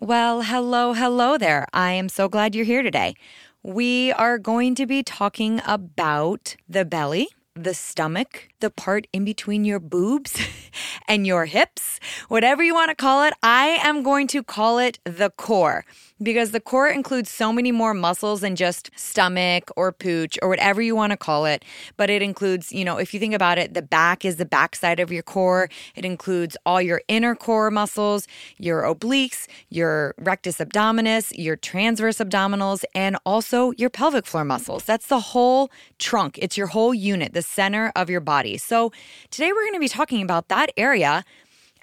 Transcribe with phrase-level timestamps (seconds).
[0.00, 1.66] Well, hello, hello there.
[1.72, 3.14] I am so glad you're here today.
[3.62, 9.64] We are going to be talking about the belly, the stomach, the part in between
[9.64, 10.38] your boobs
[11.08, 11.98] and your hips,
[12.28, 13.32] whatever you want to call it.
[13.42, 15.86] I am going to call it the core
[16.22, 20.80] because the core includes so many more muscles than just stomach or pooch or whatever
[20.80, 21.64] you want to call it.
[21.96, 25.00] But it includes, you know, if you think about it, the back is the backside
[25.00, 25.68] of your core.
[25.94, 28.26] It includes all your inner core muscles,
[28.56, 34.84] your obliques, your rectus abdominis, your transverse abdominals, and also your pelvic floor muscles.
[34.84, 36.38] That's the whole trunk.
[36.40, 38.56] It's your whole unit, the center of your body.
[38.56, 38.92] So
[39.30, 41.24] today we're going to be talking about that area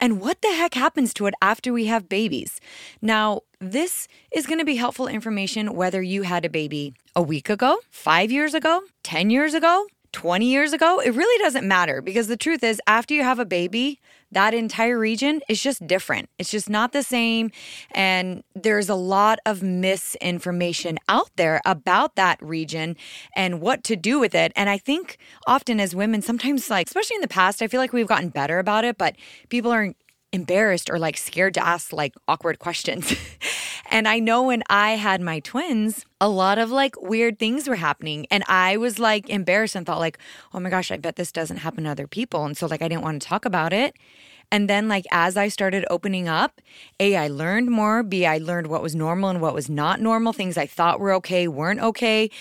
[0.03, 2.59] and what the heck happens to it after we have babies.
[3.02, 7.49] Now, this is going to be helpful information whether you had a baby a week
[7.49, 10.99] ago, five years ago, 10 years ago, 20 years ago.
[10.99, 13.99] It really doesn't matter because the truth is, after you have a baby,
[14.31, 16.30] that entire region is just different.
[16.40, 17.52] It's just not the same.
[17.91, 22.96] And there's a lot of misinformation out there about that region
[23.35, 24.52] and what to do with it.
[24.55, 27.93] And I think often as women, sometimes, like, especially in the past, I feel like
[27.93, 29.15] we've gotten better about it, but
[29.49, 29.93] people are
[30.32, 33.13] embarrassed or like scared to ask like awkward questions.
[33.94, 37.76] and I know when I had my twins, a lot of like weird things were
[37.76, 38.26] happening.
[38.32, 40.18] And I was like embarrassed and thought, like,
[40.52, 42.44] oh my gosh, I bet this doesn't happen to other people.
[42.44, 43.96] And so, like, I didn't want to talk about it.
[44.52, 46.60] And then, like, as I started opening up,
[46.99, 48.02] A, I learned more.
[48.02, 50.34] B, I learned what was normal and what was not normal.
[50.34, 52.32] Things I thought were okay weren't okay.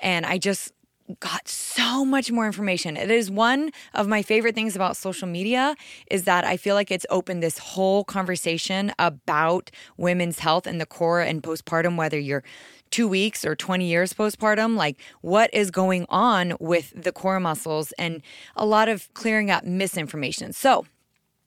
[0.00, 0.72] And I just
[1.20, 2.96] got so much more information.
[2.96, 5.74] It is one of my favorite things about social media
[6.10, 10.86] is that I feel like it's opened this whole conversation about women's health and the
[10.86, 12.44] core and postpartum whether you're
[12.90, 17.92] 2 weeks or 20 years postpartum like what is going on with the core muscles
[17.92, 18.22] and
[18.56, 20.52] a lot of clearing up misinformation.
[20.52, 20.86] So,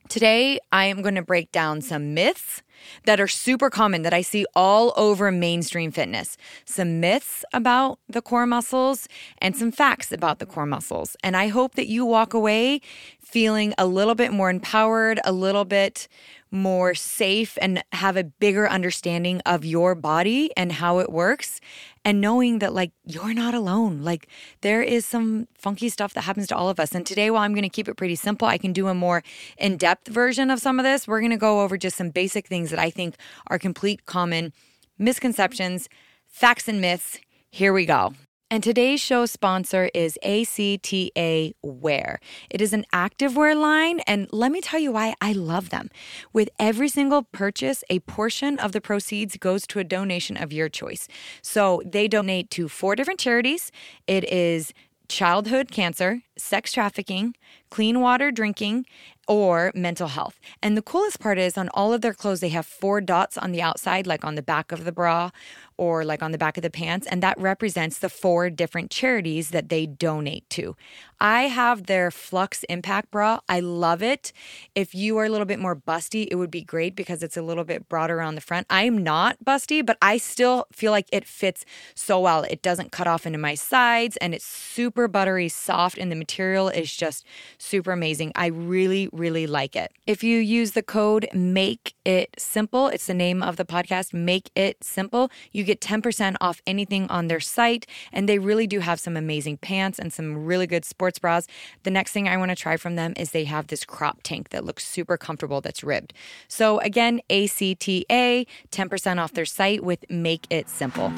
[0.08, 2.62] Today, I am going to break down some myths
[3.06, 6.38] that are super common that I see all over mainstream fitness.
[6.66, 9.08] Some myths about the core muscles
[9.40, 11.16] and some facts about the core muscles.
[11.23, 12.81] And I hope that you walk away
[13.22, 16.08] feeling a little bit more empowered, a little bit
[16.52, 21.59] more safe, and have a bigger understanding of your body and how it works.
[22.06, 24.03] And knowing that, like, you're not alone.
[24.03, 24.28] Like,
[24.62, 26.94] there is some funky stuff that happens to all of us.
[26.94, 29.24] And today, while I'm going to keep it pretty simple, I can do a more
[29.57, 31.07] in depth version of some of this.
[31.07, 33.16] We're going to go over just some basic things that I think
[33.48, 34.53] are complete common
[34.98, 35.90] misconceptions,
[36.28, 37.20] facts, and myths.
[37.50, 38.14] Here we go.
[38.52, 42.20] And today's show sponsor is ACTA Wear.
[42.50, 45.90] It is an activewear line, and let me tell you why I love them.
[46.31, 50.70] With every single purchase, a portion of the proceeds goes to a donation of your
[50.70, 51.08] choice.
[51.42, 53.72] So they donate to four different charities.
[54.06, 54.74] It is
[55.08, 57.36] childhood cancer, sex trafficking,
[57.72, 58.86] clean water drinking,
[59.28, 60.40] or mental health.
[60.62, 63.52] And the coolest part is on all of their clothes, they have four dots on
[63.52, 65.31] the outside, like on the back of the bra
[65.78, 67.08] or like on the back of the pants.
[67.08, 70.75] And that represents the four different charities that they donate to.
[71.19, 73.40] I have their Flux Impact bra.
[73.47, 74.34] I love it.
[74.75, 77.41] If you are a little bit more busty, it would be great because it's a
[77.41, 78.68] little bit broader on the front.
[78.69, 82.44] I'm not busty, but I still feel like it fits so well.
[82.44, 86.69] It doesn't cut off into my sides and it's super buttery soft, and the material
[86.69, 87.25] is just
[87.57, 88.31] super amazing.
[88.36, 89.92] I really, really like it.
[90.06, 94.52] If you use the code MAKE IT SIMPLE, it's the name of the podcast, Make
[94.56, 97.86] It Simple, you get 10% off anything on their site.
[98.12, 101.48] And they really do have some amazing pants and some really good sports bras.
[101.84, 104.50] The next thing I want to try from them is they have this crop tank
[104.50, 106.14] that looks super comfortable that's ribbed.
[106.48, 111.12] So again, ACTA, 10% off their site with Make It Simple.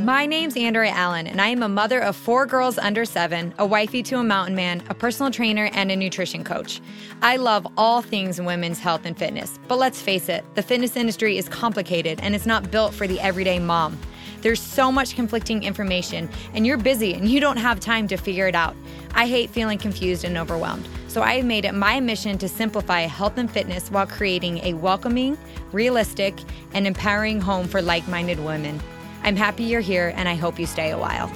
[0.00, 3.64] My name's Andrea Allen, and I am a mother of four girls under seven, a
[3.64, 6.80] wifey to a mountain man, a personal trainer, and a nutrition coach.
[7.22, 11.38] I love all things women's health and fitness, but let's face it, the fitness industry
[11.38, 13.96] is complicated and it's not built for the everyday mom.
[14.40, 18.48] There's so much conflicting information, and you're busy and you don't have time to figure
[18.48, 18.74] it out.
[19.14, 20.88] I hate feeling confused and overwhelmed.
[21.06, 24.74] So I have made it my mission to simplify health and fitness while creating a
[24.74, 25.38] welcoming,
[25.70, 26.34] realistic,
[26.72, 28.80] and empowering home for like minded women.
[29.24, 31.32] I'm happy you're here and I hope you stay a while.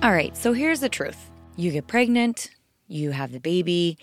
[0.00, 2.50] All right, so here's the truth you get pregnant,
[2.86, 3.98] you have the baby,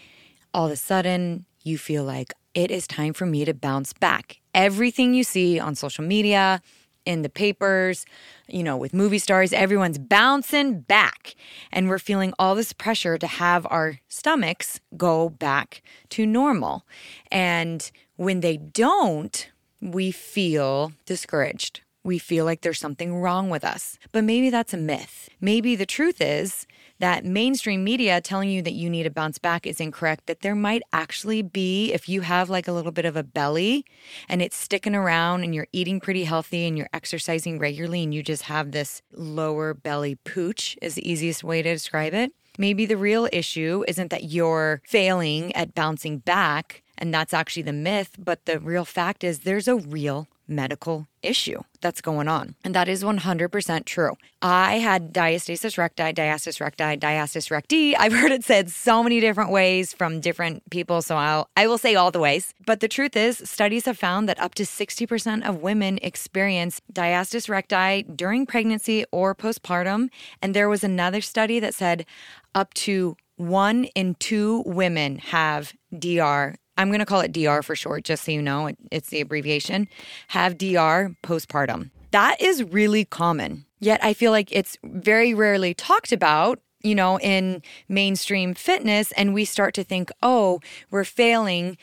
[0.53, 4.41] all of a sudden you feel like it is time for me to bounce back.
[4.53, 6.61] Everything you see on social media,
[7.05, 8.05] in the papers,
[8.47, 11.35] you know, with movie stars, everyone's bouncing back.
[11.71, 16.85] And we're feeling all this pressure to have our stomachs go back to normal.
[17.31, 19.49] And when they don't,
[19.81, 21.81] we feel discouraged.
[22.03, 23.97] We feel like there's something wrong with us.
[24.11, 25.29] But maybe that's a myth.
[25.41, 26.67] Maybe the truth is
[26.99, 30.55] that mainstream media telling you that you need to bounce back is incorrect, that there
[30.55, 33.85] might actually be, if you have like a little bit of a belly
[34.29, 38.23] and it's sticking around and you're eating pretty healthy and you're exercising regularly and you
[38.23, 42.31] just have this lower belly pooch, is the easiest way to describe it.
[42.57, 47.73] Maybe the real issue isn't that you're failing at bouncing back, and that's actually the
[47.73, 52.55] myth, but the real fact is there's a real medical issue that's going on.
[52.63, 54.17] And that is 100% true.
[54.41, 57.95] I had diastasis recti, diastasis recti, diastasis recti.
[57.99, 61.77] I've heard it said so many different ways from different people, so I'll I will
[61.77, 62.53] say all the ways.
[62.65, 67.49] But the truth is, studies have found that up to 60% of women experience diastasis
[67.49, 70.09] recti during pregnancy or postpartum,
[70.41, 72.05] and there was another study that said
[72.53, 77.75] up to 1 in 2 women have DR I'm going to call it DR for
[77.75, 79.87] short, just so you know, it's the abbreviation,
[80.29, 81.91] have DR postpartum.
[82.11, 83.65] That is really common.
[83.79, 89.11] Yet I feel like it's very rarely talked about, you know, in mainstream fitness.
[89.13, 90.59] And we start to think, oh,
[90.91, 91.77] we're failing.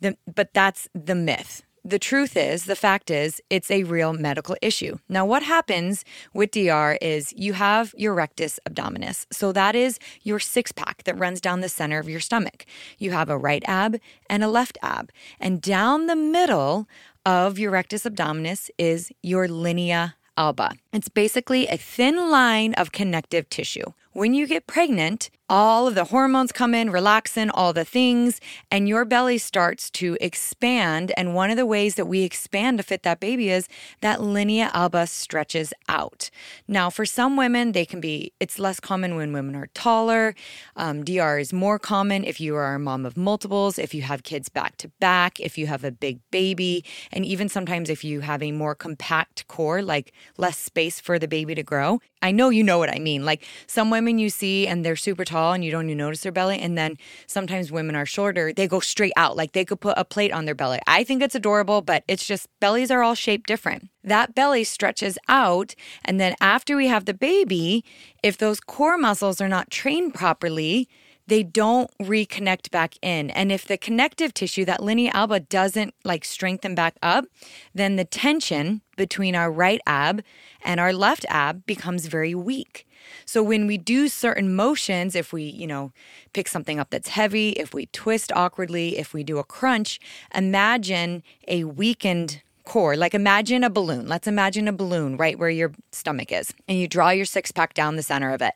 [0.00, 4.56] The, but that's the myth the truth is, the fact is, it's a real medical
[4.60, 4.98] issue.
[5.08, 6.04] Now, what happens
[6.34, 9.26] with DR is you have your rectus abdominis.
[9.32, 12.66] So, that is your six pack that runs down the center of your stomach.
[12.98, 13.98] You have a right ab
[14.28, 15.10] and a left ab.
[15.40, 16.88] And down the middle
[17.24, 20.72] of your rectus abdominis is your linea alba.
[20.90, 23.92] It's basically a thin line of connective tissue.
[24.14, 28.40] When you get pregnant, all of the hormones come in, relaxin, all the things,
[28.70, 31.12] and your belly starts to expand.
[31.16, 33.68] And one of the ways that we expand to fit that baby is
[34.00, 36.30] that linea alba stretches out.
[36.66, 40.34] Now, for some women, they can be, it's less common when women are taller.
[40.74, 44.22] Um, DR is more common if you are a mom of multiples, if you have
[44.22, 48.20] kids back to back, if you have a big baby, and even sometimes if you
[48.20, 52.00] have a more compact core, like less space for the baby to grow.
[52.22, 53.24] I know you know what I mean.
[53.24, 56.32] Like some women you see and they're super tall and you don't even notice their
[56.32, 56.58] belly.
[56.58, 56.96] And then
[57.26, 59.36] sometimes women are shorter, they go straight out.
[59.36, 60.78] Like they could put a plate on their belly.
[60.86, 63.88] I think it's adorable, but it's just bellies are all shaped different.
[64.04, 65.74] That belly stretches out.
[66.04, 67.84] And then after we have the baby,
[68.22, 70.88] if those core muscles are not trained properly,
[71.28, 73.30] they don't reconnect back in.
[73.30, 77.26] And if the connective tissue, that linea alba, doesn't like strengthen back up,
[77.74, 80.22] then the tension between our right ab
[80.62, 82.86] and our left ab becomes very weak.
[83.26, 85.92] So when we do certain motions, if we, you know,
[86.32, 90.00] pick something up that's heavy, if we twist awkwardly, if we do a crunch,
[90.34, 92.96] imagine a weakened core.
[92.96, 94.06] Like imagine a balloon.
[94.06, 96.52] Let's imagine a balloon right where your stomach is.
[96.68, 98.54] And you draw your six pack down the center of it.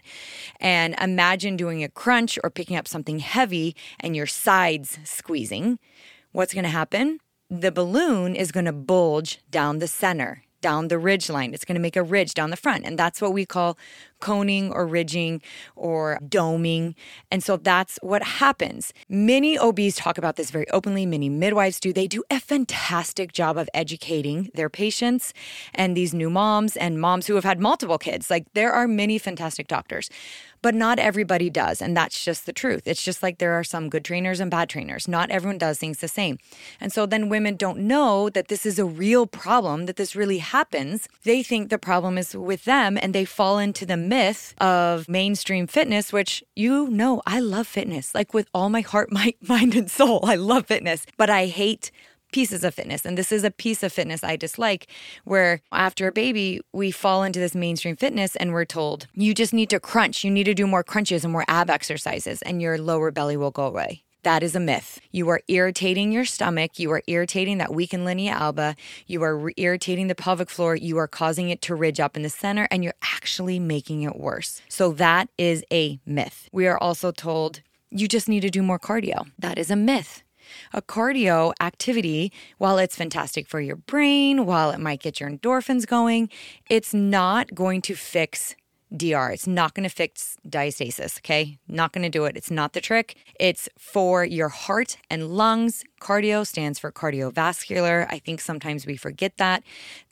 [0.61, 5.79] And imagine doing a crunch or picking up something heavy and your sides squeezing.
[6.33, 7.19] What's going to happen?
[7.51, 11.53] The balloon is going to bulge down the center down the ridge line.
[11.53, 12.87] It's going to make a ridge down the front.
[12.87, 13.77] And that's what we call
[14.21, 15.43] coning or ridging
[15.77, 16.95] or doming.
[17.31, 18.95] And so that's what happens.
[19.09, 21.05] Many OBs talk about this very openly.
[21.05, 21.93] Many midwives do.
[21.93, 25.35] They do a fantastic job of educating their patients
[25.75, 28.31] and these new moms and moms who have had multiple kids.
[28.31, 30.09] Like there are many fantastic doctors
[30.63, 31.83] but not everybody does.
[31.83, 32.87] And that's just the truth.
[32.87, 35.09] It's just like there are some good trainers and bad trainers.
[35.09, 36.39] Not everyone does things the same.
[36.81, 40.39] And so then women don't know that this is a real problem, that this really
[40.39, 41.09] happens.
[41.25, 45.67] They think the problem is with them and they fall into the myth of mainstream
[45.67, 48.15] fitness, which you know, I love fitness.
[48.15, 51.91] Like with all my heart, my mind, and soul, I love fitness, but I hate
[52.33, 53.07] pieces of fitness.
[53.07, 54.89] And this is a piece of fitness I dislike,
[55.25, 59.53] where after a baby, we fall into this mainstream fitness and we're told, you just
[59.53, 60.25] need to crunch.
[60.25, 63.51] You need to do more crunches and more ab exercises, and your lower belly will
[63.51, 64.03] go away.
[64.23, 65.01] That is a myth.
[65.11, 66.79] You are irritating your stomach.
[66.79, 68.77] You are irritating that weakened linea alba.
[69.09, 70.77] You are re- irritating the pelvic floor.
[70.77, 74.17] You are causing it to ridge up in the center and you're actually making it
[74.17, 74.63] worse.
[74.69, 76.49] So that is a myth.
[76.53, 79.29] We are also told you just need to do more cardio.
[79.39, 80.23] That is a myth.
[80.73, 85.87] A cardio activity, while it's fantastic for your brain, while it might get your endorphins
[85.87, 86.29] going,
[86.69, 88.55] it's not going to fix
[88.95, 89.33] DR.
[89.33, 91.59] It's not going to fix diastasis, okay?
[91.67, 92.37] Not going to do it.
[92.37, 93.17] It's not the trick.
[93.41, 95.85] It's for your heart and lungs.
[96.01, 98.07] Cardio stands for cardiovascular.
[98.11, 99.63] I think sometimes we forget that.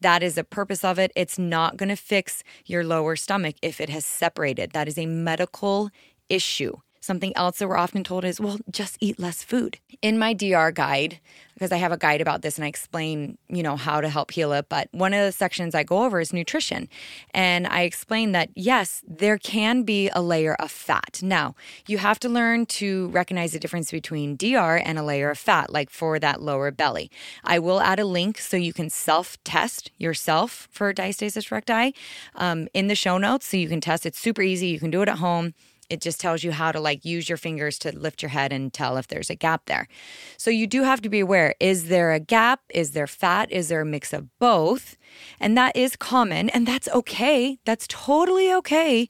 [0.00, 1.12] That is the purpose of it.
[1.14, 4.73] It's not going to fix your lower stomach if it has separated.
[4.73, 5.90] That is a medical
[6.28, 6.76] issue.
[7.00, 9.78] Something else that we're often told is, well, just eat less food.
[10.02, 11.19] In my DR guide,
[11.54, 14.30] because I have a guide about this and I explain, you know, how to help
[14.30, 16.88] heal it, but one of the sections I go over is nutrition.
[17.33, 21.21] And I explain that yes, there can be a layer of fat.
[21.23, 21.54] Now,
[21.87, 25.71] you have to learn to recognize the difference between DR and a layer of fat,
[25.71, 27.11] like for that lower belly.
[27.45, 31.95] I will add a link so you can self test yourself for diastasis recti
[32.35, 34.07] um, in the show notes so you can test.
[34.07, 34.69] It's super easy.
[34.69, 35.54] You can do it at home
[35.90, 38.73] It just tells you how to like use your fingers to lift your head and
[38.73, 39.88] tell if there's a gap there.
[40.37, 42.61] So you do have to be aware is there a gap?
[42.70, 43.50] Is there fat?
[43.50, 44.97] Is there a mix of both?
[45.40, 47.59] And that is common and that's okay.
[47.64, 49.09] That's totally okay.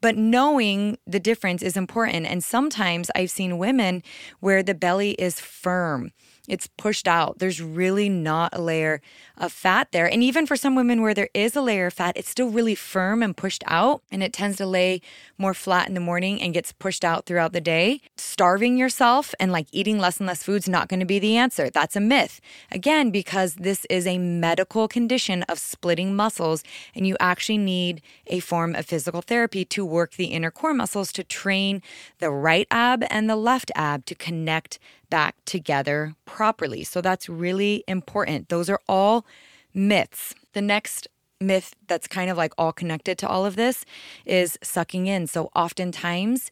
[0.00, 2.26] But knowing the difference is important.
[2.26, 4.02] And sometimes I've seen women
[4.40, 6.12] where the belly is firm
[6.48, 7.38] it's pushed out.
[7.38, 9.00] There's really not a layer
[9.36, 10.10] of fat there.
[10.10, 12.74] And even for some women where there is a layer of fat, it's still really
[12.74, 14.02] firm and pushed out.
[14.10, 15.00] And it tends to lay
[15.36, 18.00] more flat in the morning and gets pushed out throughout the day.
[18.16, 21.36] Starving yourself and like eating less and less food is not going to be the
[21.36, 21.70] answer.
[21.70, 22.40] That's a myth.
[22.72, 26.64] Again, because this is a medical condition of splitting muscles,
[26.94, 31.12] and you actually need a form of physical therapy to work the inner core muscles
[31.12, 31.82] to train
[32.18, 34.78] the right ab and the left ab to connect
[35.10, 36.84] back together properly.
[36.84, 38.48] So that's really important.
[38.48, 39.26] Those are all
[39.74, 40.34] myths.
[40.52, 41.08] The next
[41.40, 43.84] myth that's kind of like all connected to all of this
[44.26, 45.26] is sucking in.
[45.26, 46.50] So oftentimes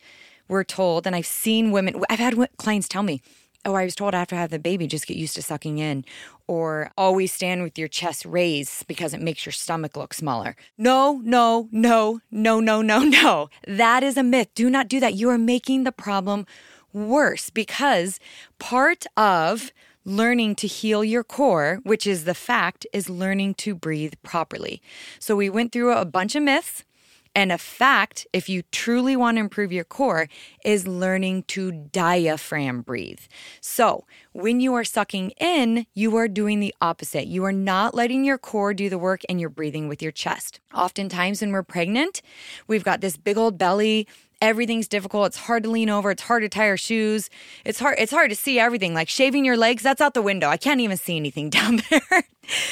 [0.48, 3.20] we're told, and I've seen women, I've had clients tell me,
[3.64, 6.04] oh, I was told after I have the baby, just get used to sucking in,
[6.46, 10.54] or always stand with your chest raised because it makes your stomach look smaller.
[10.78, 13.50] No, no, no, no, no, no, no.
[13.66, 14.48] That is a myth.
[14.54, 15.14] Do not do that.
[15.14, 16.46] You are making the problem
[16.96, 18.18] worse because
[18.58, 19.70] part of
[20.04, 24.80] learning to heal your core, which is the fact, is learning to breathe properly.
[25.18, 26.84] So we went through a bunch of myths.
[27.34, 30.26] And a fact, if you truly want to improve your core,
[30.64, 33.20] is learning to diaphragm breathe.
[33.60, 37.26] So, when you are sucking in, you are doing the opposite.
[37.26, 40.60] You are not letting your core do the work and you're breathing with your chest.
[40.74, 42.22] Oftentimes, when we're pregnant,
[42.68, 44.08] we've got this big old belly
[44.40, 45.26] everything's difficult.
[45.26, 46.10] It's hard to lean over.
[46.10, 47.30] It's hard to tie your shoes.
[47.64, 47.96] It's hard.
[47.98, 48.94] It's hard to see everything.
[48.94, 50.48] Like shaving your legs, that's out the window.
[50.48, 52.24] I can't even see anything down there.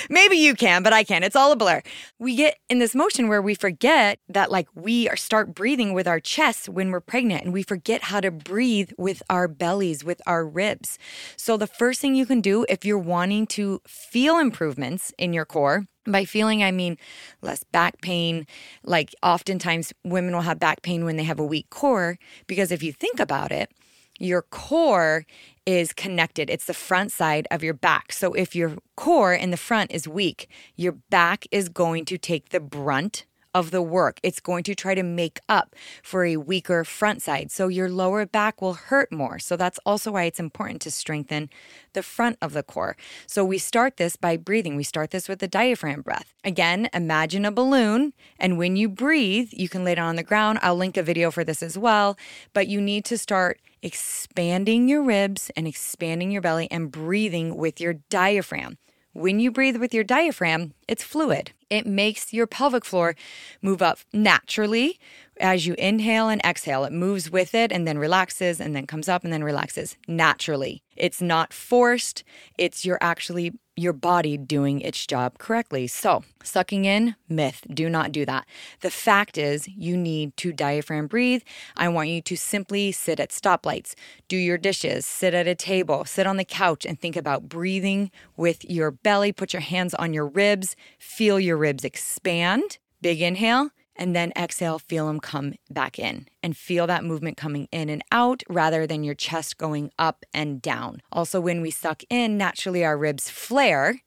[0.08, 1.24] Maybe you can, but I can't.
[1.24, 1.82] It's all a blur.
[2.18, 6.20] We get in this motion where we forget that, like, we start breathing with our
[6.20, 10.46] chests when we're pregnant, and we forget how to breathe with our bellies, with our
[10.46, 10.98] ribs.
[11.36, 15.44] So, the first thing you can do if you're wanting to feel improvements in your
[15.44, 16.98] core, by feeling, I mean
[17.40, 18.46] less back pain.
[18.82, 22.82] Like, oftentimes women will have back pain when they have a weak core, because if
[22.82, 23.70] you think about it,
[24.18, 25.26] your core
[25.66, 26.50] is connected.
[26.50, 28.12] It's the front side of your back.
[28.12, 32.50] So if your core in the front is weak, your back is going to take
[32.50, 34.18] the brunt of the work.
[34.22, 37.50] It's going to try to make up for a weaker front side.
[37.50, 39.38] So your lower back will hurt more.
[39.38, 41.48] So that's also why it's important to strengthen
[41.92, 42.96] the front of the core.
[43.26, 44.76] So we start this by breathing.
[44.76, 46.34] We start this with the diaphragm breath.
[46.42, 48.12] Again, imagine a balloon.
[48.38, 50.58] And when you breathe, you can lay it on the ground.
[50.60, 52.18] I'll link a video for this as well.
[52.52, 57.80] But you need to start expanding your ribs and expanding your belly and breathing with
[57.80, 58.78] your diaphragm.
[59.14, 61.52] When you breathe with your diaphragm, it's fluid.
[61.70, 63.14] It makes your pelvic floor
[63.62, 64.98] move up naturally
[65.38, 66.82] as you inhale and exhale.
[66.84, 70.82] It moves with it and then relaxes and then comes up and then relaxes naturally.
[70.96, 72.24] It's not forced,
[72.58, 75.86] it's you're actually your body doing its job correctly.
[75.86, 78.46] So, sucking in, myth, do not do that.
[78.80, 81.42] The fact is, you need to diaphragm breathe.
[81.76, 83.94] I want you to simply sit at stoplights,
[84.28, 88.10] do your dishes, sit at a table, sit on the couch, and think about breathing
[88.36, 89.32] with your belly.
[89.32, 92.78] Put your hands on your ribs, feel your ribs expand.
[93.00, 97.68] Big inhale and then exhale, feel them come back in and feel that movement coming
[97.70, 101.00] in and out rather than your chest going up and down.
[101.12, 104.00] Also, when we suck in, naturally our ribs flare.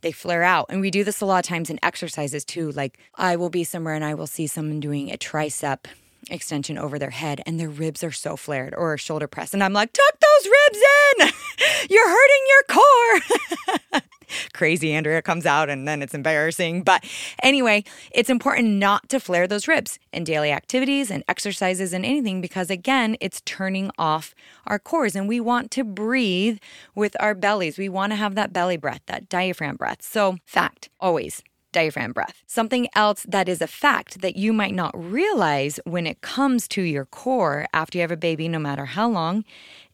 [0.00, 0.66] They flare out.
[0.68, 2.72] And we do this a lot of times in exercises too.
[2.72, 5.86] Like, I will be somewhere and I will see someone doing a tricep
[6.30, 9.54] extension over their head and their ribs are so flared or shoulder press.
[9.54, 11.88] And I'm like, tuck those ribs in.
[11.90, 14.00] You're hurting your core.
[14.52, 16.82] crazy Andrea comes out and then it's embarrassing.
[16.82, 17.04] But
[17.42, 22.40] anyway, it's important not to flare those ribs in daily activities and exercises and anything
[22.40, 24.34] because, again, it's turning off
[24.66, 26.58] our cores and we want to breathe
[26.94, 27.78] with our bellies.
[27.78, 30.02] We want to have that belly breath, that diaphragm breath.
[30.02, 31.42] So, fact, always
[31.74, 32.42] diaphragm breath.
[32.46, 36.82] Something else that is a fact that you might not realize when it comes to
[36.82, 39.44] your core after you have a baby, no matter how long,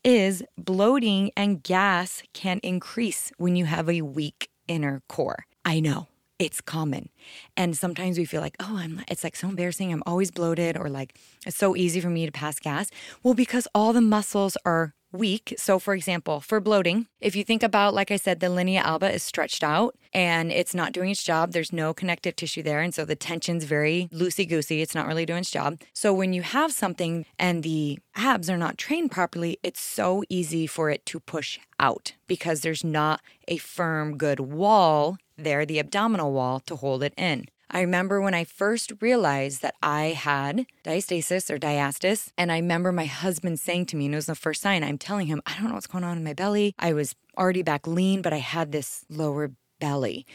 [0.05, 5.47] is bloating and gas can increase when you have a weak inner core.
[5.65, 6.07] I know
[6.39, 7.11] it's common.
[7.57, 9.93] And sometimes we feel like, oh, I'm it's like so embarrassing.
[9.93, 12.91] I'm always bloated or like it's so easy for me to pass gas.
[13.23, 15.55] Well, because all the muscles are weak.
[15.59, 19.13] So, for example, for bloating, if you think about, like I said, the linea alba
[19.13, 22.81] is stretched out and it's not doing its job, there's no connective tissue there.
[22.81, 24.83] And so the tension's very loosey goosey.
[24.83, 25.81] It's not really doing its job.
[25.93, 30.67] So, when you have something and the abs are not trained properly, it's so easy
[30.67, 36.33] for it to push out because there's not a firm, good wall there, the abdominal
[36.33, 37.47] wall, to hold it in.
[37.73, 42.91] I remember when I first realized that I had diastasis or diastasis, and I remember
[42.91, 45.55] my husband saying to me, and it was the first sign, I'm telling him, I
[45.55, 46.75] don't know what's going on in my belly.
[46.79, 50.27] I was already back lean, but I had this lower belly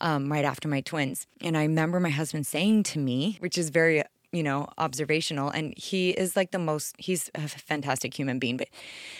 [0.00, 1.28] um, right after my twins.
[1.40, 5.50] And I remember my husband saying to me, which is very you know, observational.
[5.50, 8.56] And he is like the most, he's a fantastic human being.
[8.56, 8.68] But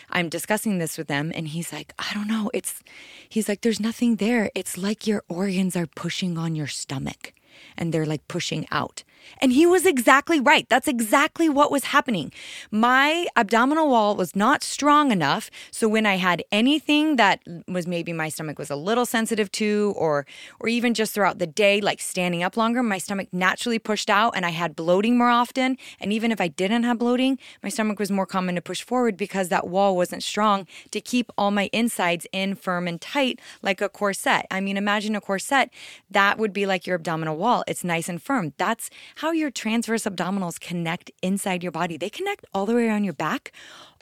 [0.09, 2.49] I'm discussing this with them, and he's like, I don't know.
[2.55, 2.81] It's,
[3.29, 4.51] he's like, there's nothing there.
[4.55, 7.33] It's like your organs are pushing on your stomach
[7.77, 9.03] and they're like pushing out.
[9.41, 10.69] And he was exactly right.
[10.69, 12.33] That's exactly what was happening.
[12.71, 15.51] My abdominal wall was not strong enough.
[15.71, 19.95] So when I had anything that was maybe my stomach was a little sensitive to,
[19.97, 20.27] or
[20.61, 24.33] or even just throughout the day, like standing up longer, my stomach naturally pushed out
[24.37, 25.77] and I had bloating more often.
[26.01, 29.17] And even if I didn't have bloating, my stomach was more common to push forward
[29.17, 33.81] because that wall wasn't strong to keep all my insides in firm and tight like
[33.81, 34.47] a corset.
[34.51, 35.71] I mean, imagine a corset,
[36.11, 37.65] that would be like your abdominal wall.
[37.67, 38.53] It's nice and firm.
[38.57, 41.97] That's how your transverse abdominals connect inside your body.
[41.97, 43.53] They connect all the way around your back,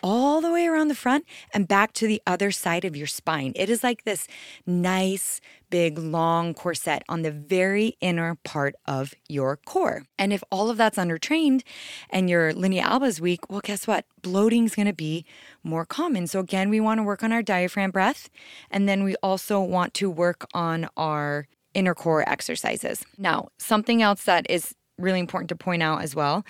[0.03, 3.53] all the way around the front, and back to the other side of your spine.
[3.57, 4.27] It is like this
[4.67, 10.05] nice, big, long corset on the very inner part of your core.
[10.19, 11.63] And if all of that's undertrained
[12.11, 14.05] and your linea alba is weak, well, guess what?
[14.23, 15.25] Bloating is going to be
[15.63, 16.27] more common.
[16.27, 18.29] So, again, we want to work on our diaphragm breath.
[18.71, 23.05] And then we also want to work on our inner core exercises.
[23.17, 26.45] Now, something else that is really important to point out as well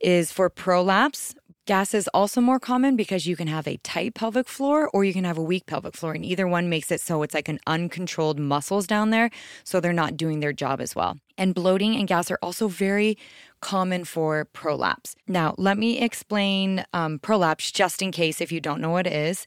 [0.00, 1.34] is for prolapse,
[1.66, 5.12] gas is also more common because you can have a tight pelvic floor or you
[5.12, 6.12] can have a weak pelvic floor.
[6.12, 9.30] And either one makes it so it's like an uncontrolled muscles down there.
[9.64, 11.18] So they're not doing their job as well.
[11.36, 13.18] And bloating and gas are also very
[13.60, 15.16] common for prolapse.
[15.26, 19.12] Now, let me explain um, prolapse just in case if you don't know what it
[19.12, 19.46] is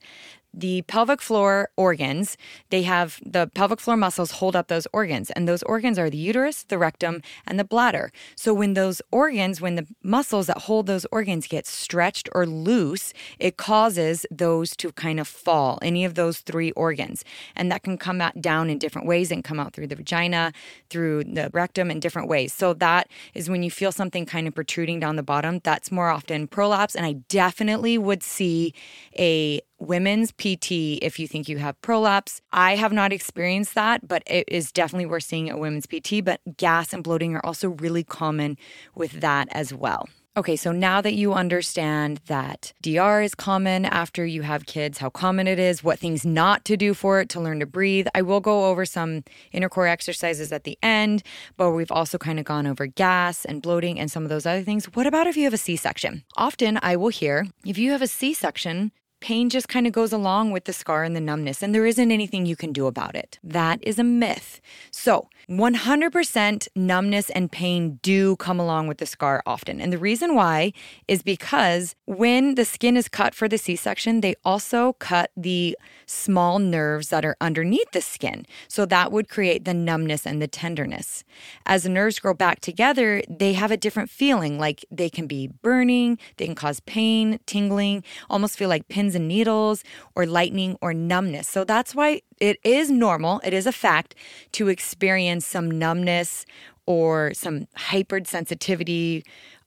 [0.54, 2.38] the pelvic floor organs,
[2.70, 6.18] they have the pelvic floor muscles hold up those organs, and those organs are the
[6.18, 8.12] uterus, the rectum, and the bladder.
[8.36, 13.14] So, when those organs, when the muscles that hold those organs get stretched or loose,
[13.38, 17.24] it causes those to kind of fall, any of those three organs.
[17.56, 20.52] And that can come out down in different ways and come out through the vagina,
[20.90, 22.54] through the rectum in different ways.
[22.54, 26.10] So, that is when you feel something kind of protruding down the bottom, that's more
[26.10, 26.96] often prolapse.
[26.96, 28.74] And I definitely would see
[29.18, 32.42] a women's PT if you think you have prolapse.
[32.52, 36.24] I have not experienced that, but it is definitely worth seeing a women's PT.
[36.24, 38.58] But gas and bloating are also really common
[38.96, 40.08] with that as well.
[40.38, 45.10] Okay, so now that you understand that DR is common after you have kids, how
[45.10, 48.22] common it is, what things not to do for it to learn to breathe, I
[48.22, 51.24] will go over some inner core exercises at the end,
[51.58, 54.64] but we've also kind of gone over gas and bloating and some of those other
[54.64, 54.86] things.
[54.94, 56.24] What about if you have a C section?
[56.38, 60.14] Often I will hear if you have a C section, pain just kind of goes
[60.14, 63.16] along with the scar and the numbness, and there isn't anything you can do about
[63.16, 63.40] it.
[63.44, 64.62] That is a myth.
[64.92, 69.82] So, 100% numbness and pain do come along with the scar often.
[69.82, 70.72] And the reason why
[71.08, 75.78] is because when the skin is cut for the C section, they also cut the
[76.06, 78.46] small nerves that are underneath the skin.
[78.68, 81.24] So, that would create the numbness and the tenderness.
[81.66, 85.48] As the nerves grow back together, they have a different feeling like they can be
[85.48, 89.84] burning, they can cause pain, tingling, almost feel like pins pins and needles
[90.16, 91.48] or lightning or numbness.
[91.48, 94.16] So that's why it is normal, it is a fact
[94.54, 96.46] to experience some numbness
[96.86, 99.24] or some hypersensitivity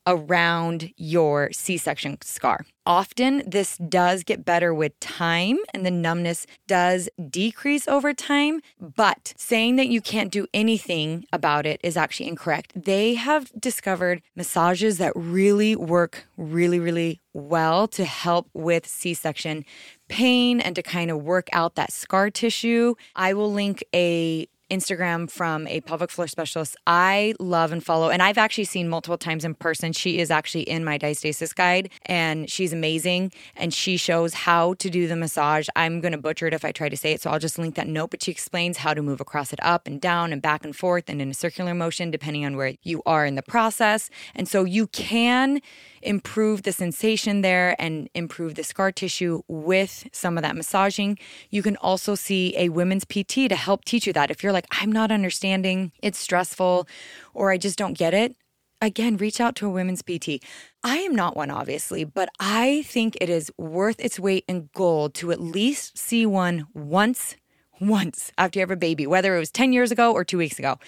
[0.06, 2.66] around your C section scar.
[2.84, 8.60] Often, this does get better with time and the numbness does decrease over time.
[8.80, 12.72] But saying that you can't do anything about it is actually incorrect.
[12.74, 19.64] They have discovered massages that really work really, really well to help with C section
[20.12, 22.94] pain and to kind of work out that scar tissue.
[23.16, 28.08] I will link a Instagram from a pelvic floor specialist I love and follow.
[28.08, 29.92] And I've actually seen multiple times in person.
[29.92, 33.32] She is actually in my diastasis guide and she's amazing.
[33.54, 35.68] And she shows how to do the massage.
[35.76, 37.20] I'm going to butcher it if I try to say it.
[37.20, 38.10] So I'll just link that note.
[38.10, 41.04] But she explains how to move across it up and down and back and forth
[41.08, 44.08] and in a circular motion, depending on where you are in the process.
[44.34, 45.60] And so you can
[46.02, 51.18] improve the sensation there and improve the scar tissue with some of that massaging.
[51.50, 54.30] You can also see a women's PT to help teach you that.
[54.30, 56.86] If you're like, I'm not understanding, it's stressful,
[57.34, 58.36] or I just don't get it,
[58.82, 60.42] again, reach out to a women's PT.
[60.82, 65.14] I am not one, obviously, but I think it is worth its weight in gold
[65.14, 67.36] to at least see one once,
[67.80, 70.58] once after you have a baby, whether it was 10 years ago or two weeks
[70.58, 70.78] ago.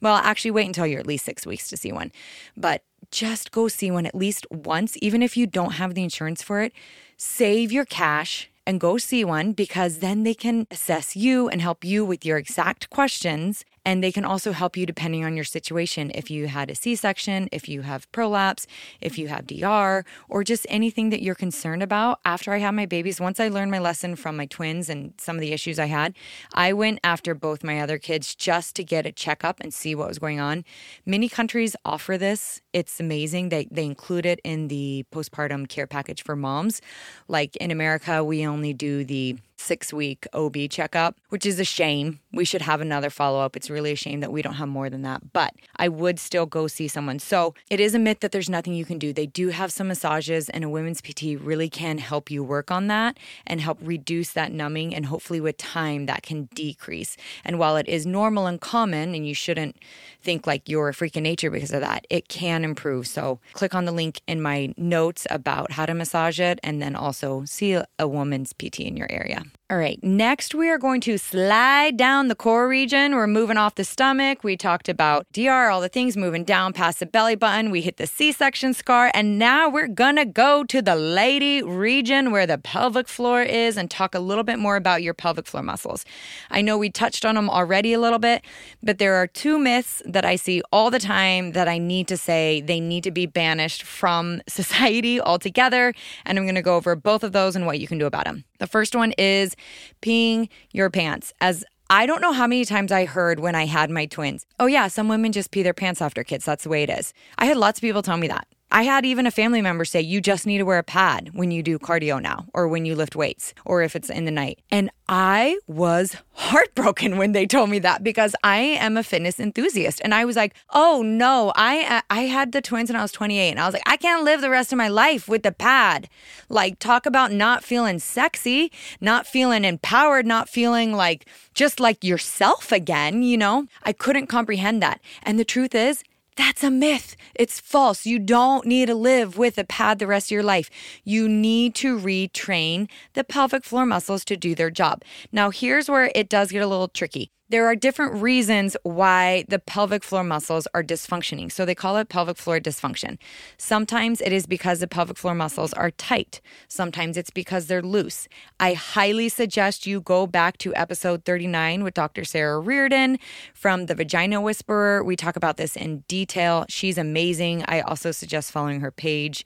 [0.00, 2.12] Well, actually, wait until you're at least six weeks to see one.
[2.56, 6.42] But just go see one at least once, even if you don't have the insurance
[6.42, 6.72] for it.
[7.16, 11.84] Save your cash and go see one because then they can assess you and help
[11.84, 16.10] you with your exact questions And they can also help you depending on your situation.
[16.14, 18.66] If you had a C section, if you have prolapse,
[19.00, 22.20] if you have DR, or just anything that you're concerned about.
[22.24, 25.36] After I had my babies, once I learned my lesson from my twins and some
[25.36, 26.14] of the issues I had,
[26.54, 30.08] I went after both my other kids just to get a checkup and see what
[30.08, 30.64] was going on.
[31.04, 32.62] Many countries offer this.
[32.74, 33.50] It's amazing.
[33.50, 36.82] They, they include it in the postpartum care package for moms.
[37.28, 42.20] Like in America, we only do the six week OB checkup, which is a shame.
[42.32, 43.56] We should have another follow up.
[43.56, 46.46] It's really a shame that we don't have more than that, but I would still
[46.46, 47.18] go see someone.
[47.18, 49.12] So it is a myth that there's nothing you can do.
[49.12, 52.88] They do have some massages, and a women's PT really can help you work on
[52.88, 54.94] that and help reduce that numbing.
[54.94, 57.16] And hopefully, with time, that can decrease.
[57.44, 59.76] And while it is normal and common, and you shouldn't
[60.22, 63.06] think like you're a freak of nature because of that, it can improve.
[63.06, 66.96] So click on the link in my notes about how to massage it, and then
[66.96, 69.44] also see a woman's PT in your area.
[69.74, 73.16] All right, next we are going to slide down the core region.
[73.16, 74.44] We're moving off the stomach.
[74.44, 77.72] We talked about DR, all the things moving down past the belly button.
[77.72, 82.30] We hit the C section scar, and now we're gonna go to the lady region
[82.30, 85.64] where the pelvic floor is and talk a little bit more about your pelvic floor
[85.64, 86.04] muscles.
[86.52, 88.44] I know we touched on them already a little bit,
[88.80, 92.16] but there are two myths that I see all the time that I need to
[92.16, 95.94] say they need to be banished from society altogether.
[96.24, 98.44] And I'm gonna go over both of those and what you can do about them.
[98.58, 99.56] The first one is
[100.02, 101.32] peeing your pants.
[101.40, 104.66] As I don't know how many times I heard when I had my twins, oh,
[104.66, 106.44] yeah, some women just pee their pants after kids.
[106.44, 107.12] That's the way it is.
[107.38, 108.46] I had lots of people tell me that.
[108.74, 111.52] I had even a family member say, you just need to wear a pad when
[111.52, 114.58] you do cardio now, or when you lift weights, or if it's in the night.
[114.68, 120.00] And I was heartbroken when they told me that because I am a fitness enthusiast.
[120.02, 123.52] And I was like, oh no, I, I had the twins when I was 28.
[123.52, 126.08] And I was like, I can't live the rest of my life with the pad.
[126.48, 132.72] Like, talk about not feeling sexy, not feeling empowered, not feeling like just like yourself
[132.72, 133.68] again, you know?
[133.84, 135.00] I couldn't comprehend that.
[135.22, 136.02] And the truth is,
[136.36, 137.16] that's a myth.
[137.34, 138.06] It's false.
[138.06, 140.70] You don't need to live with a pad the rest of your life.
[141.04, 145.02] You need to retrain the pelvic floor muscles to do their job.
[145.32, 149.58] Now, here's where it does get a little tricky there are different reasons why the
[149.58, 151.52] pelvic floor muscles are dysfunctioning.
[151.52, 153.18] So they call it pelvic floor dysfunction.
[153.58, 158.28] Sometimes it is because the pelvic floor muscles are tight, sometimes it's because they're loose.
[158.58, 162.24] I highly suggest you go back to episode 39 with Dr.
[162.24, 163.18] Sara Reardon
[163.52, 165.04] from The Vagina Whisperer.
[165.04, 166.64] We talk about this in detail.
[166.68, 167.64] She's amazing.
[167.68, 169.44] I also suggest following her page.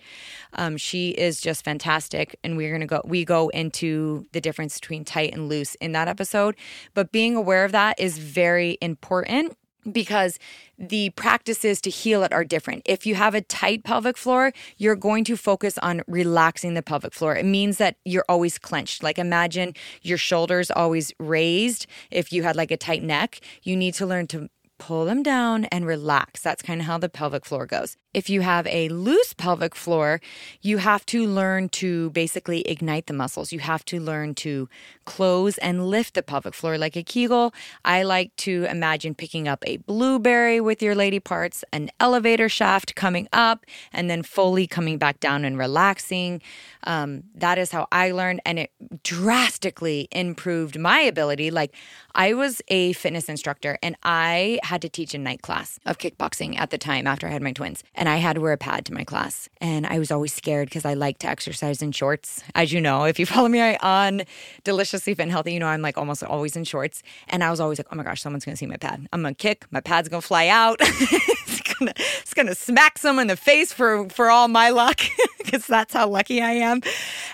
[0.53, 2.39] Um, she is just fantastic.
[2.45, 5.93] And we're going to go, we go into the difference between tight and loose in
[5.93, 6.55] that episode.
[6.95, 9.57] But being aware of that is very important
[9.93, 10.39] because
[10.79, 12.83] the practices to heal it are different.
[12.85, 17.15] If you have a tight pelvic floor, you're going to focus on relaxing the pelvic
[17.15, 17.37] floor.
[17.37, 19.03] It means that you're always clenched.
[19.03, 21.87] Like imagine your shoulders always raised.
[22.11, 24.49] If you had like a tight neck, you need to learn to
[24.79, 26.41] pull them down and relax.
[26.41, 27.97] That's kind of how the pelvic floor goes.
[28.15, 30.21] If you have a loose pelvic floor,
[30.63, 33.53] you have to learn to basically ignite the muscles.
[33.53, 34.69] You have to learn to
[35.05, 37.53] close and lift the pelvic floor like a Kegel.
[37.85, 42.95] I like to imagine picking up a blueberry with your lady parts, an elevator shaft
[42.95, 46.41] coming up, and then fully coming back down and relaxing.
[46.85, 48.71] Um, that is how I learned, and it
[49.03, 51.51] drastically improved my ability.
[51.51, 51.75] Like,
[52.15, 56.59] I was a fitness instructor and I had to teach a night class of kickboxing
[56.59, 58.85] at the time after I had my twins and I had to wear a pad
[58.87, 59.49] to my class.
[59.61, 62.43] And I was always scared because I like to exercise in shorts.
[62.55, 64.23] As you know, if you follow me on
[64.65, 67.03] Deliciously Fit and Healthy, you know I'm like almost always in shorts.
[67.29, 69.09] And I was always like, oh my gosh, someone's gonna see my pad.
[69.13, 70.77] I'm gonna kick, my pad's gonna fly out.
[70.81, 75.01] it's, gonna, it's gonna smack someone in the face for for all my luck
[75.39, 76.83] because that's how lucky I am.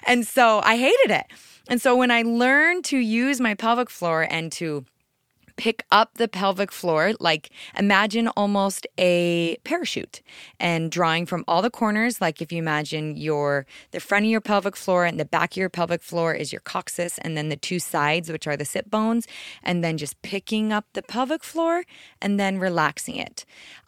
[0.07, 1.27] And so I hated it.
[1.69, 4.85] And so when I learned to use my pelvic floor and to
[5.57, 10.23] pick up the pelvic floor, like imagine almost a parachute
[10.59, 12.21] and drawing from all the corners.
[12.21, 15.57] Like if you imagine your the front of your pelvic floor and the back of
[15.57, 18.91] your pelvic floor is your coccyx, and then the two sides, which are the sit
[18.91, 19.27] bones,
[19.63, 21.85] and then just picking up the pelvic floor
[22.21, 23.45] and then relaxing it.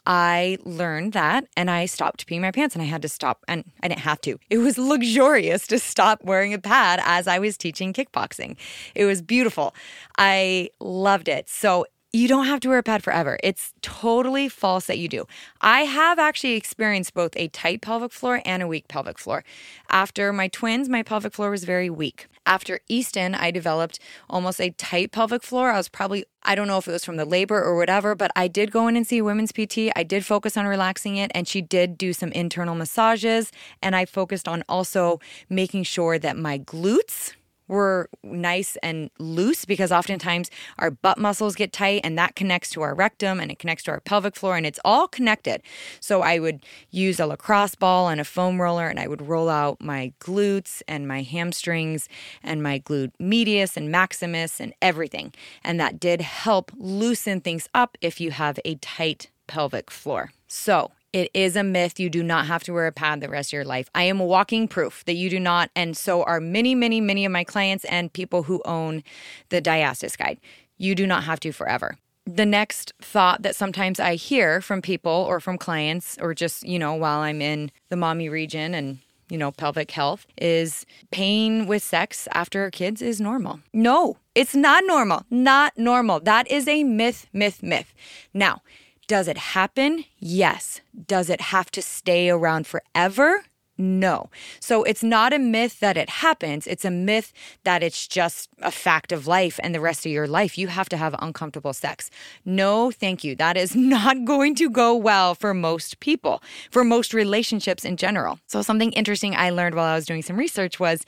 [0.07, 3.65] I learned that and I stopped peeing my pants and I had to stop and
[3.83, 4.39] I didn't have to.
[4.49, 8.55] It was luxurious to stop wearing a pad as I was teaching kickboxing.
[8.95, 9.75] It was beautiful.
[10.17, 11.49] I loved it.
[11.49, 13.37] So you don't have to wear a pad forever.
[13.43, 15.27] It's totally false that you do.
[15.59, 19.43] I have actually experienced both a tight pelvic floor and a weak pelvic floor.
[19.89, 22.27] After my twins, my pelvic floor was very weak.
[22.47, 25.69] After Easton, I developed almost a tight pelvic floor.
[25.69, 28.31] I was probably, I don't know if it was from the labor or whatever, but
[28.37, 29.91] I did go in and see a women's PT.
[29.97, 33.51] I did focus on relaxing it, and she did do some internal massages.
[33.83, 37.33] And I focused on also making sure that my glutes
[37.67, 40.49] were nice and loose because oftentimes
[40.79, 43.91] our butt muscles get tight and that connects to our rectum and it connects to
[43.91, 45.61] our pelvic floor and it's all connected.
[45.99, 49.49] So I would use a lacrosse ball and a foam roller and I would roll
[49.49, 52.07] out my glutes and my hamstrings
[52.43, 55.33] and my glute medius and maximus and everything.
[55.63, 60.31] And that did help loosen things up if you have a tight pelvic floor.
[60.47, 61.99] So, it is a myth.
[61.99, 63.89] You do not have to wear a pad the rest of your life.
[63.95, 65.69] I am walking proof that you do not.
[65.75, 69.03] And so are many, many, many of my clients and people who own
[69.49, 70.39] the Diastasis Guide.
[70.77, 71.97] You do not have to forever.
[72.25, 76.77] The next thought that sometimes I hear from people or from clients, or just, you
[76.77, 81.83] know, while I'm in the mommy region and you know, pelvic health is pain with
[81.83, 83.59] sex after kids is normal.
[83.73, 85.25] No, it's not normal.
[85.29, 86.19] Not normal.
[86.21, 87.93] That is a myth, myth, myth.
[88.33, 88.61] Now,
[89.07, 90.05] does it happen?
[90.19, 90.81] Yes.
[91.07, 93.45] Does it have to stay around forever?
[93.77, 94.29] No.
[94.59, 96.65] So it's not a myth that it happens.
[96.65, 97.31] It's a myth
[97.63, 100.89] that it's just a fact of life and the rest of your life you have
[100.89, 102.09] to have uncomfortable sex.
[102.43, 103.35] No, thank you.
[103.35, 106.41] That is not going to go well for most people,
[106.71, 108.39] for most relationships in general.
[108.47, 111.05] So something interesting I learned while I was doing some research was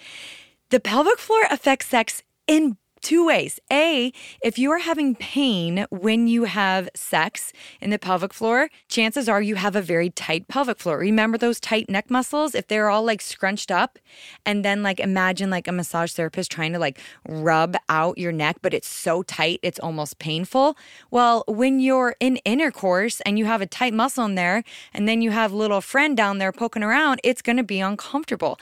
[0.70, 3.60] the pelvic floor affects sex in two ways.
[3.72, 4.12] A,
[4.44, 9.42] if you are having pain when you have sex in the pelvic floor, chances are
[9.42, 10.98] you have a very tight pelvic floor.
[10.98, 12.56] Remember those tight neck muscles?
[12.56, 14.00] If they're all like scrunched up,
[14.46, 18.58] and then like imagine like a massage therapist trying to like rub out your neck,
[18.62, 20.78] but it's so tight, it's almost painful.
[21.12, 25.22] Well, when you're in intercourse and you have a tight muscle in there, and then
[25.22, 28.60] you have little friend down there poking around, it's gonna be uncomfortable.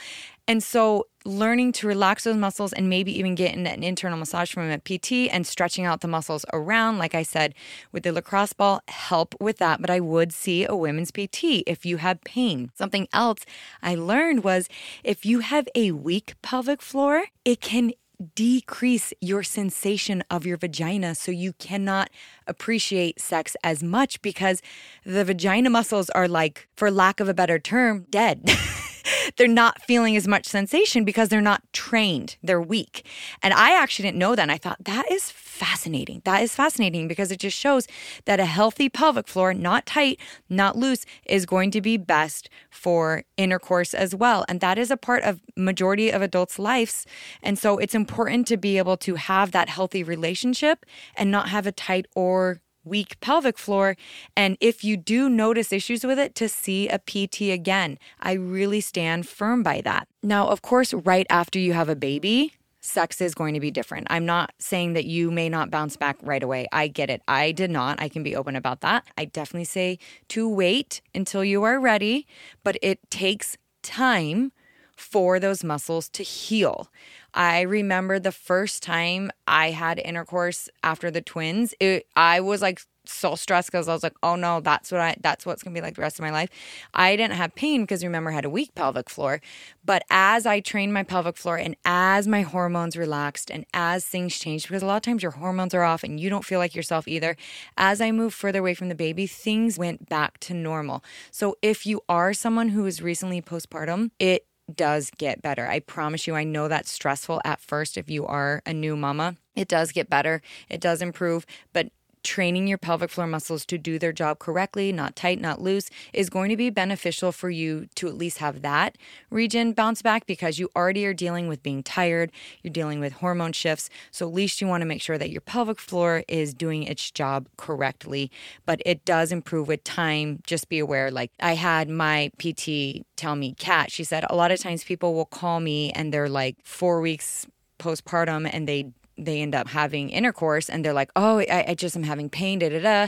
[0.47, 4.71] And so learning to relax those muscles and maybe even getting an internal massage from
[4.71, 7.53] a PT and stretching out the muscles around, like I said,
[7.91, 9.81] with the lacrosse ball, help with that.
[9.81, 12.71] But I would see a women's PT if you have pain.
[12.75, 13.39] Something else
[13.83, 14.69] I learned was
[15.03, 17.91] if you have a weak pelvic floor, it can
[18.35, 22.09] decrease your sensation of your vagina so you cannot
[22.47, 24.61] appreciate sex as much because
[25.05, 28.49] the vagina muscles are like for lack of a better term dead
[29.37, 32.37] they're not feeling as much sensation because they're not trained.
[32.43, 33.05] They're weak.
[33.41, 34.41] And I actually didn't know that.
[34.41, 36.21] And I thought that is fascinating.
[36.25, 37.87] That is fascinating because it just shows
[38.25, 40.19] that a healthy pelvic floor, not tight,
[40.49, 44.45] not loose, is going to be best for intercourse as well.
[44.47, 47.05] And that is a part of majority of adults' lives.
[47.41, 51.65] And so it's important to be able to have that healthy relationship and not have
[51.67, 53.95] a tight or weak pelvic floor.
[54.35, 57.97] And if you do notice issues with it, to see a PT again.
[58.19, 60.07] I really stand firm by that.
[60.23, 64.07] Now, of course, right after you have a baby, sex is going to be different.
[64.09, 66.67] I'm not saying that you may not bounce back right away.
[66.71, 67.21] I get it.
[67.27, 68.01] I did not.
[68.01, 69.05] I can be open about that.
[69.17, 72.25] I definitely say to wait until you are ready,
[72.63, 74.51] but it takes time
[74.97, 76.89] for those muscles to heal.
[77.33, 82.81] I remember the first time I had intercourse after the twins, it, I was like
[83.05, 85.81] so stressed because I was like, oh no, that's what I that's what's gonna be
[85.81, 86.49] like the rest of my life.
[86.93, 89.39] I didn't have pain because remember I had a weak pelvic floor.
[89.85, 94.37] But as I trained my pelvic floor and as my hormones relaxed and as things
[94.37, 96.75] changed, because a lot of times your hormones are off and you don't feel like
[96.75, 97.37] yourself either,
[97.77, 101.03] as I moved further away from the baby, things went back to normal.
[101.31, 105.67] So if you are someone who is recently postpartum, it does get better.
[105.67, 109.35] I promise you, I know that's stressful at first if you are a new mama.
[109.55, 111.89] It does get better, it does improve, but
[112.23, 116.29] training your pelvic floor muscles to do their job correctly, not tight, not loose, is
[116.29, 118.97] going to be beneficial for you to at least have that
[119.29, 123.53] region bounce back because you already are dealing with being tired, you're dealing with hormone
[123.53, 123.89] shifts.
[124.11, 127.11] So, at least you want to make sure that your pelvic floor is doing its
[127.11, 128.31] job correctly.
[128.65, 130.39] But it does improve with time.
[130.45, 131.11] Just be aware.
[131.11, 135.13] Like, I had my PT tell me, Kat, she said, a lot of times people
[135.13, 137.45] will call me and they're like four weeks
[137.79, 141.95] postpartum and they they end up having intercourse and they're like, oh, I, I, just
[141.95, 143.07] am having pain, da da da.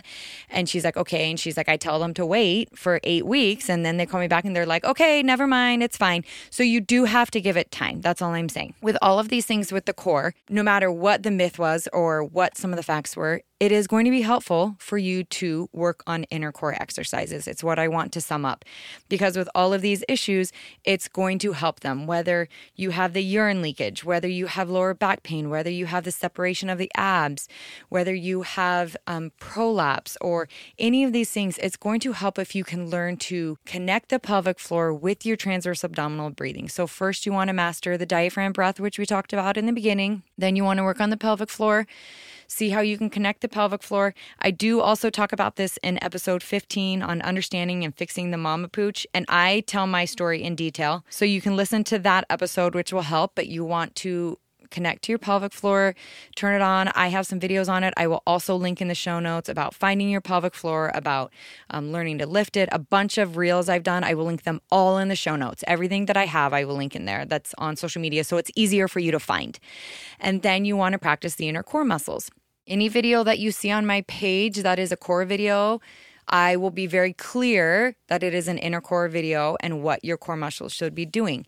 [0.49, 1.29] And she's like, okay.
[1.29, 3.69] And she's like, I tell them to wait for eight weeks.
[3.69, 6.23] And then they call me back and they're like, okay, never mind, it's fine.
[6.49, 8.01] So you do have to give it time.
[8.01, 8.75] That's all I'm saying.
[8.81, 12.23] With all of these things with the core, no matter what the myth was or
[12.23, 15.67] what some of the facts were, it is going to be helpful for you to
[15.73, 17.45] work on inner core exercises.
[17.45, 18.63] It's what I want to sum up
[19.09, 20.53] because with all of these issues,
[20.85, 22.07] it's going to help them.
[22.07, 26.05] Whether you have the urine leakage, whether you have lower back pain, whether you have
[26.05, 27.49] the separation of the abs,
[27.89, 32.55] whether you have um, prolapse, or any of these things, it's going to help if
[32.55, 36.69] you can learn to connect the pelvic floor with your transverse abdominal breathing.
[36.69, 39.73] So, first, you want to master the diaphragm breath, which we talked about in the
[39.73, 40.23] beginning.
[40.37, 41.85] Then, you want to work on the pelvic floor
[42.49, 44.13] see how you can connect the pelvic floor.
[44.39, 48.67] I do also talk about this in episode 15 on understanding and fixing the mama
[48.67, 51.05] pooch, and I tell my story in detail.
[51.09, 54.37] So you can listen to that episode, which will help, but you want to
[54.69, 55.95] connect to your pelvic floor,
[56.35, 56.89] turn it on.
[56.89, 57.93] I have some videos on it.
[57.97, 61.31] I will also link in the show notes about finding your pelvic floor, about
[61.69, 64.03] um, learning to lift it, a bunch of reels I've done.
[64.03, 65.63] I will link them all in the show notes.
[65.67, 68.51] Everything that I have, I will link in there that's on social media so it's
[68.55, 69.59] easier for you to find.
[70.19, 72.29] And then you want to practice the inner core muscles.
[72.69, 75.81] Any video that you see on my page that is a core video,
[76.27, 80.17] I will be very clear that it is an inner core video and what your
[80.17, 81.47] core muscles should be doing.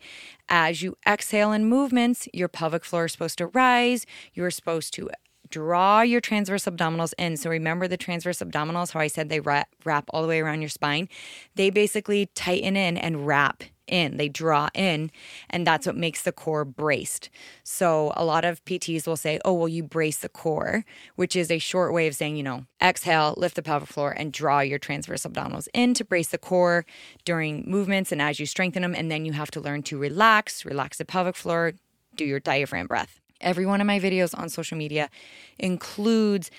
[0.49, 4.07] As you exhale in movements, your pelvic floor is supposed to rise.
[4.34, 5.12] You're supposed to
[5.47, 7.38] draw your transverse abdominals in.
[7.38, 10.62] So remember the transverse abdominals, how I said they wrap, wrap all the way around
[10.62, 11.07] your spine?
[11.53, 15.12] They basically tighten in and wrap in, they draw in,
[15.49, 17.30] and that's what makes the core braced.
[17.63, 21.51] So a lot of PTs will say, oh, well, you brace the core, which is
[21.51, 24.80] a short way of saying, you know, exhale, lift the pelvic floor, and draw your
[24.80, 26.86] transverse abdominals in to brace the core
[27.25, 28.95] during movements and as you strengthen them.
[28.95, 31.73] And then you have to learn to relax, relax the pelvic floor,
[32.15, 33.19] do your diaphragm breath.
[33.39, 35.10] Every one of my videos on social media
[35.58, 36.51] includes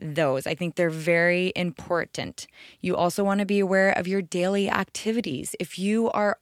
[0.00, 0.46] those.
[0.46, 2.46] I think they're very important.
[2.80, 5.54] You also want to be aware of your daily activities.
[5.60, 6.38] If you are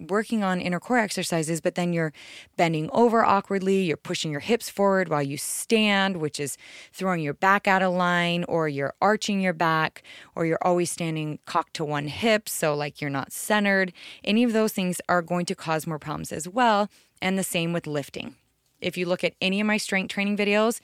[0.00, 2.12] working on inner core exercises, but then you're
[2.56, 6.56] bending over awkwardly, you're pushing your hips forward while you stand, which is
[6.92, 10.02] throwing your back out of line, or you're arching your back,
[10.34, 13.92] or you're always standing cocked to one hip, so like you're not centered,
[14.24, 16.88] any of those things are going to cause more problems as well.
[17.20, 18.34] And the same with lifting.
[18.82, 20.80] If you look at any of my strength training videos,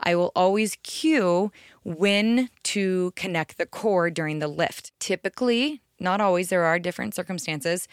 [0.00, 1.52] I will always cue
[1.84, 4.92] when to connect the core during the lift.
[4.98, 7.86] Typically, not always, there are different circumstances,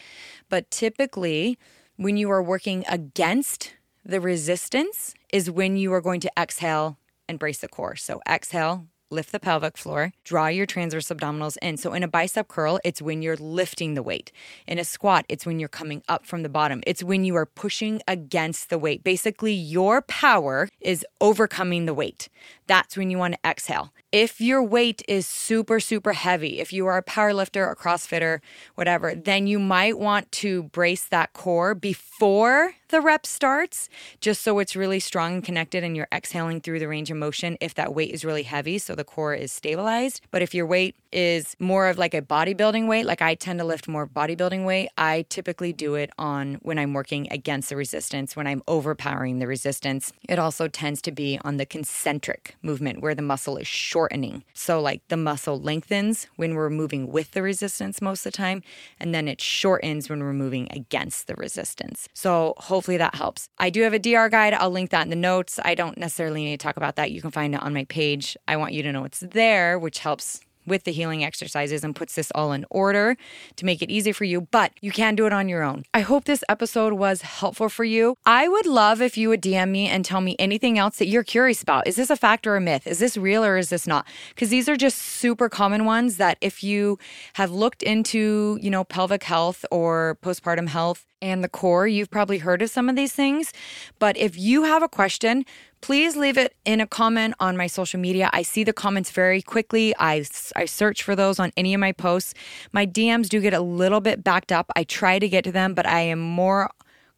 [0.50, 1.58] but typically,
[1.98, 7.38] when you are working against the resistance, is when you are going to exhale and
[7.38, 7.95] brace the core.
[7.95, 11.78] So, exhale, lift the pelvic floor, draw your transverse abdominals in.
[11.78, 14.32] So in a bicep curl, it's when you're lifting the weight.
[14.67, 16.84] In a squat, it's when you're coming up from the bottom.
[16.86, 19.04] It's when you are pushing against the weight.
[19.04, 22.30] Basically, your power is overcoming the weight.
[22.67, 23.91] That's when you want to exhale.
[24.12, 28.39] If your weight is super, super heavy, if you are a power lifter, a CrossFitter,
[28.76, 34.60] whatever, then you might want to brace that core before the rep starts, just so
[34.60, 37.93] it's really strong and connected and you're exhaling through the range of motion if that
[37.93, 40.21] weight is really heavy, so the core is stabilized.
[40.32, 43.65] But if your weight is more of like a bodybuilding weight, like I tend to
[43.65, 48.36] lift more bodybuilding weight, I typically do it on when I'm working against the resistance,
[48.36, 50.12] when I'm overpowering the resistance.
[50.28, 54.43] It also tends to be on the concentric movement where the muscle is shortening.
[54.54, 58.63] So, like the muscle lengthens when we're moving with the resistance most of the time,
[58.99, 62.08] and then it shortens when we're moving against the resistance.
[62.13, 63.50] So, hopefully that helps.
[63.58, 64.54] I do have a DR guide.
[64.54, 65.60] I'll link that in the notes.
[65.65, 67.12] I don't necessarily need to talk about that.
[67.12, 68.38] You can find it on my page.
[68.48, 72.15] I want you to know it's there, which helps with the healing exercises and puts
[72.15, 73.17] this all in order
[73.58, 75.84] to make it easy for you, but you can do it on your own.
[75.93, 78.15] I hope this episode was helpful for you.
[78.25, 81.23] I would love if you would DM me and tell me anything else that you're
[81.23, 81.88] curious about.
[81.88, 82.88] Is this a fact or a myth?
[82.88, 84.08] Is this real or is this not?
[84.29, 86.97] Because these are just super common ones that if you
[87.34, 92.38] have looked into, you know, pelvic health or postpartum health, and the core, you've probably
[92.38, 93.51] heard of some of these things.
[93.99, 95.45] But if you have a question,
[95.82, 98.30] please leave it in a comment on my social media.
[98.34, 99.94] I see the comments very quickly.
[99.98, 102.34] I, I search for those on any of my posts.
[102.72, 104.72] My DMs do get a little bit backed up.
[104.76, 106.72] I try to get to them, but I am more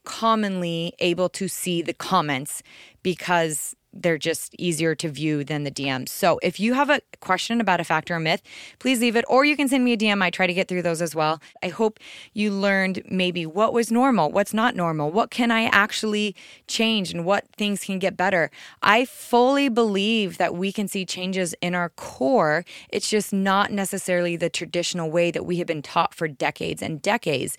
[0.04, 2.64] commonly able to see the comments
[3.04, 6.10] because they're just easier to view than the DMs.
[6.10, 8.42] So if you have a question about a fact or a myth,
[8.80, 10.22] please leave it, or you can send me a DM.
[10.22, 11.42] I try to get through those as well.
[11.64, 12.00] I hope
[12.34, 16.36] you learned maybe what was normal, what's not normal, what can I actually
[16.68, 18.50] change, and what things can get better.
[18.82, 22.66] I fully believe that we can see changes in our core.
[22.90, 27.02] It's just not necessarily the traditional way that we have been taught for decades and
[27.02, 27.58] decades.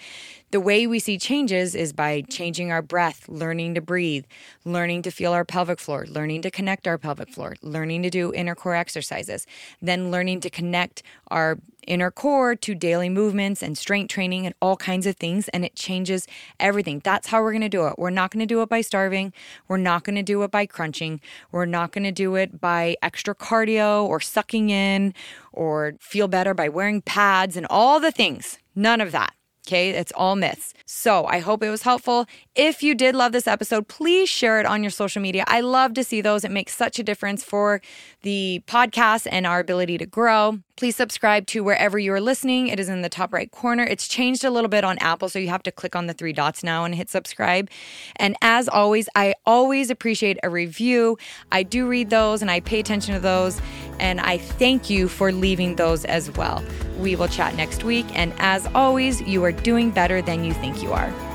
[0.53, 4.27] The way we see changes is by changing our breath, learning to breathe,
[4.67, 8.35] learning to feel our pelvic floor, learning to connect our pelvic floor, learning to do
[8.35, 9.47] inner core exercises,
[9.81, 14.77] then learning to connect our inner core to daily movements and strength training and all
[14.77, 15.49] kinds of things.
[15.49, 16.27] And it changes
[16.61, 17.01] everything.
[17.03, 17.95] That's how we're going to do it.
[17.97, 19.33] We're not going to do it by starving.
[19.69, 21.23] We're not going to do it by crunching.
[21.51, 25.15] We're not going to do it by extra cardio or sucking in
[25.51, 28.59] or feel better by wearing pads and all the things.
[28.75, 29.33] None of that.
[29.67, 30.75] Okay, it's all myths.
[30.87, 32.27] So I hope it was helpful.
[32.56, 35.44] If you did love this episode, please share it on your social media.
[35.46, 36.44] I love to see those.
[36.44, 37.81] It makes such a difference for
[38.23, 40.58] the podcast and our ability to grow.
[40.77, 42.67] Please subscribe to wherever you are listening.
[42.67, 43.85] It is in the top right corner.
[43.85, 46.33] It's changed a little bit on Apple, so you have to click on the three
[46.33, 47.71] dots now and hit subscribe.
[48.17, 51.19] And as always, I always appreciate a review.
[51.52, 53.60] I do read those and I pay attention to those.
[54.03, 56.63] And I thank you for leaving those as well.
[56.98, 58.05] We will chat next week.
[58.15, 61.31] And as always, you are doing better than you think you are.